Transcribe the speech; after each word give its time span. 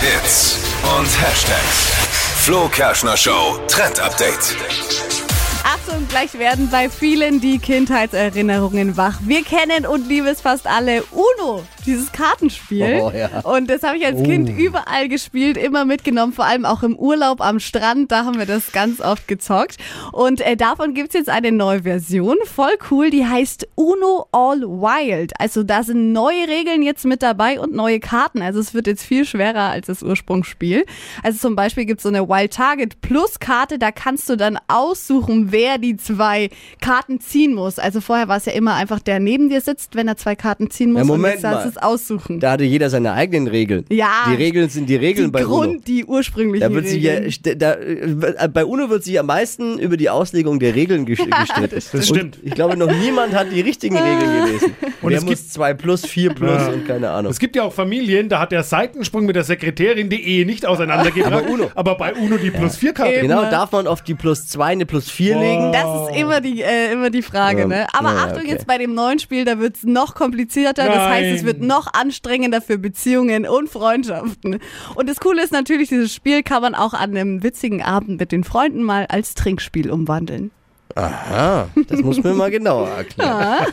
Hits 0.00 0.56
und 0.98 1.06
Hashtags. 1.20 1.92
Flo 2.44 2.68
Kerschner 2.68 3.18
Show 3.18 3.58
Trend 3.68 4.00
Update. 4.00 4.56
Achtung, 5.62 6.08
gleich 6.08 6.32
werden 6.38 6.70
bei 6.70 6.88
vielen 6.88 7.42
die 7.42 7.58
Kindheitserinnerungen 7.58 8.96
wach. 8.96 9.18
Wir 9.20 9.44
kennen 9.44 9.84
und 9.84 10.08
lieben 10.08 10.26
es 10.26 10.40
fast 10.40 10.66
alle. 10.66 11.02
Uno, 11.10 11.62
dieses 11.90 12.12
Kartenspiel. 12.12 13.00
Oh, 13.02 13.12
ja. 13.14 13.40
Und 13.40 13.68
das 13.68 13.82
habe 13.82 13.96
ich 13.96 14.06
als 14.06 14.22
Kind 14.22 14.48
überall 14.48 15.08
gespielt, 15.08 15.56
immer 15.56 15.84
mitgenommen, 15.84 16.32
vor 16.32 16.44
allem 16.44 16.64
auch 16.64 16.82
im 16.82 16.96
Urlaub 16.96 17.40
am 17.40 17.60
Strand. 17.60 18.12
Da 18.12 18.24
haben 18.24 18.38
wir 18.38 18.46
das 18.46 18.72
ganz 18.72 19.00
oft 19.00 19.26
gezockt. 19.28 19.76
Und 20.12 20.40
äh, 20.40 20.56
davon 20.56 20.94
gibt's 20.94 21.14
jetzt 21.14 21.28
eine 21.28 21.52
neue 21.52 21.82
Version. 21.82 22.36
Voll 22.44 22.72
cool, 22.90 23.10
die 23.10 23.26
heißt 23.26 23.68
Uno 23.74 24.26
All 24.32 24.60
Wild. 24.60 25.32
Also 25.38 25.62
da 25.62 25.82
sind 25.82 26.12
neue 26.12 26.48
Regeln 26.48 26.82
jetzt 26.82 27.04
mit 27.04 27.22
dabei 27.22 27.58
und 27.58 27.74
neue 27.74 28.00
Karten. 28.00 28.42
Also 28.42 28.60
es 28.60 28.72
wird 28.72 28.86
jetzt 28.86 29.04
viel 29.04 29.24
schwerer 29.24 29.70
als 29.70 29.86
das 29.86 30.02
Ursprungsspiel. 30.02 30.86
Also 31.22 31.38
zum 31.38 31.56
Beispiel 31.56 31.84
gibt's 31.84 32.04
so 32.04 32.08
eine 32.08 32.28
Wild 32.28 32.52
Target 32.52 33.00
Plus 33.00 33.40
Karte, 33.40 33.78
da 33.78 33.90
kannst 33.90 34.28
du 34.28 34.36
dann 34.36 34.58
aussuchen, 34.68 35.50
wer 35.50 35.78
die 35.78 35.96
zwei 35.96 36.50
Karten 36.80 37.20
ziehen 37.20 37.54
muss. 37.54 37.78
Also 37.78 38.00
vorher 38.00 38.28
war 38.28 38.36
es 38.36 38.46
ja 38.46 38.52
immer 38.52 38.74
einfach 38.74 39.00
der 39.00 39.18
neben 39.18 39.48
dir 39.48 39.60
sitzt, 39.60 39.96
wenn 39.96 40.08
er 40.08 40.16
zwei 40.16 40.36
Karten 40.36 40.70
ziehen 40.70 40.92
muss. 40.92 41.00
Ja, 41.00 41.04
Moment 41.04 41.36
und 41.36 41.42
jetzt 41.42 41.42
mal. 41.42 41.79
Aussuchen. 41.82 42.40
Da 42.40 42.52
hatte 42.52 42.64
jeder 42.64 42.90
seine 42.90 43.12
eigenen 43.12 43.46
Regeln. 43.48 43.84
Ja. 43.90 44.26
Die 44.30 44.34
Regeln 44.34 44.68
sind 44.68 44.88
die 44.88 44.96
Regeln 44.96 45.26
die 45.28 45.32
bei 45.32 45.42
Grund, 45.42 45.72
UNO. 45.72 45.80
die 45.86 46.04
ursprünglichen 46.04 46.68
Da 46.68 46.74
wird 46.74 46.86
sich 46.88 47.02
ja, 47.02 47.20
da, 47.56 47.74
äh, 47.74 48.48
bei 48.52 48.64
UNO 48.64 48.90
wird 48.90 49.04
sich 49.04 49.18
am 49.18 49.26
meisten 49.26 49.78
über 49.78 49.96
die 49.96 50.10
Auslegung 50.10 50.58
der 50.58 50.74
Regeln 50.74 51.06
ges- 51.06 51.24
gestritten. 51.40 51.82
Das 51.92 52.06
stimmt. 52.08 52.38
Und 52.38 52.46
ich 52.46 52.54
glaube, 52.54 52.76
noch 52.76 52.90
niemand 52.92 53.34
hat 53.34 53.48
die 53.52 53.60
richtigen 53.60 53.96
Regeln 53.96 54.44
gelesen. 54.46 54.74
Und 55.02 55.10
Wer 55.10 55.18
es 55.18 55.24
muss 55.24 55.38
gibt- 55.40 55.52
2 55.52 55.74
plus, 55.74 56.04
4 56.06 56.34
plus 56.34 56.60
Ja. 56.60 56.68
und 56.68 56.86
keine 56.86 57.10
Ahnung. 57.10 57.30
Es 57.30 57.38
gibt 57.38 57.56
ja 57.56 57.62
auch 57.62 57.72
Familien, 57.72 58.28
da 58.28 58.38
hat 58.40 58.52
der 58.52 58.62
Seitensprung 58.62 59.24
mit 59.26 59.34
der 59.36 59.44
Sekretärin 59.44 60.10
die 60.10 60.22
Ehe 60.22 60.44
nicht 60.46 60.66
auseinandergebracht. 60.66 61.32
Aber 61.32 61.48
Uno. 61.48 61.70
Aber 61.74 61.96
bei 61.96 62.14
Uno 62.14 62.36
die 62.36 62.50
plus 62.50 62.76
4 62.76 62.92
Karte. 62.92 63.12
Eben. 63.14 63.28
Genau, 63.28 63.42
darf 63.50 63.72
man 63.72 63.86
auf 63.86 64.02
die 64.02 64.14
plus 64.14 64.46
2 64.48 64.64
eine 64.64 64.86
plus 64.86 65.10
4 65.10 65.38
legen? 65.38 65.72
Das 65.72 66.10
ist 66.10 66.16
immer 66.20 66.40
die, 66.40 66.62
äh, 66.62 66.92
immer 66.92 67.10
die 67.10 67.22
Frage, 67.22 67.62
Ähm, 67.62 67.68
ne? 67.70 67.86
Aber 67.92 68.12
naja, 68.12 68.24
Achtung, 68.24 68.40
okay. 68.42 68.50
jetzt 68.50 68.66
bei 68.66 68.78
dem 68.78 68.94
neuen 68.94 69.18
Spiel, 69.18 69.44
da 69.44 69.58
wird's 69.58 69.84
noch 69.84 70.14
komplizierter. 70.14 70.84
Das 70.86 70.98
heißt, 70.98 71.26
es 71.28 71.36
Nein. 71.42 71.46
wird 71.46 71.60
noch 71.62 71.92
anstrengender 71.94 72.60
für 72.60 72.78
Beziehungen 72.78 73.46
und 73.46 73.68
Freundschaften. 73.68 74.58
Und 74.94 75.08
das 75.08 75.18
Coole 75.20 75.42
ist 75.42 75.52
natürlich, 75.52 75.88
dieses 75.88 76.12
Spiel 76.14 76.42
kann 76.42 76.62
man 76.62 76.74
auch 76.74 76.92
an 76.94 77.10
einem 77.16 77.42
witzigen 77.42 77.82
Abend 77.82 78.20
mit 78.20 78.32
den 78.32 78.44
Freunden 78.44 78.82
mal 78.82 79.06
als 79.08 79.34
Trinkspiel 79.34 79.90
umwandeln. 79.90 80.50
Aha, 80.96 81.68
das 81.88 82.00
muss 82.00 82.20
mir 82.22 82.34
mal 82.34 82.50
genauer 82.50 82.88
erklären. 82.96 83.66